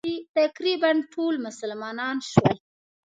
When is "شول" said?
2.29-2.57